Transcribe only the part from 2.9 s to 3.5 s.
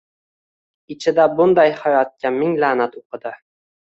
o‘qidi.